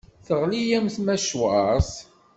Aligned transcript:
Teɣli-yam 0.25 0.85
tmacwart. 0.95 1.93